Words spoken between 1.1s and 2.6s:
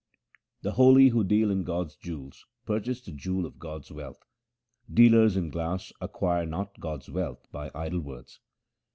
deal in God's jewels